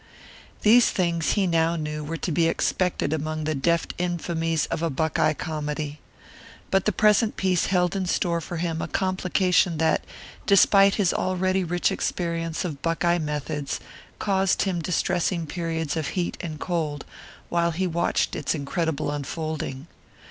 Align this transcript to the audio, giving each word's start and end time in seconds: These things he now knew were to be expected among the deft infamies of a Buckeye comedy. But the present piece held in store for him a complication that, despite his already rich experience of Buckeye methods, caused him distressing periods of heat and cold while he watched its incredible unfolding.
These 0.63 0.89
things 0.89 1.33
he 1.33 1.45
now 1.45 1.75
knew 1.75 2.03
were 2.03 2.17
to 2.17 2.31
be 2.31 2.47
expected 2.47 3.13
among 3.13 3.43
the 3.43 3.53
deft 3.53 3.93
infamies 3.99 4.65
of 4.71 4.81
a 4.81 4.89
Buckeye 4.89 5.33
comedy. 5.35 5.99
But 6.71 6.85
the 6.85 6.91
present 6.91 7.37
piece 7.37 7.67
held 7.67 7.95
in 7.95 8.07
store 8.07 8.41
for 8.41 8.57
him 8.57 8.81
a 8.81 8.87
complication 8.87 9.77
that, 9.77 10.03
despite 10.47 10.95
his 10.95 11.13
already 11.13 11.63
rich 11.63 11.91
experience 11.91 12.65
of 12.65 12.81
Buckeye 12.81 13.19
methods, 13.19 13.79
caused 14.17 14.63
him 14.63 14.81
distressing 14.81 15.45
periods 15.45 15.95
of 15.95 16.07
heat 16.17 16.35
and 16.41 16.59
cold 16.59 17.05
while 17.49 17.69
he 17.69 17.85
watched 17.85 18.35
its 18.35 18.55
incredible 18.55 19.11
unfolding. 19.11 19.85